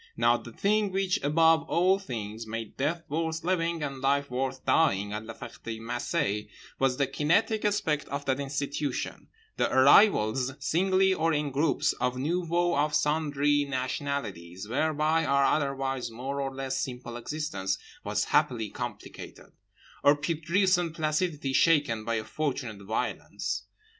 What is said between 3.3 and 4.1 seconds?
living and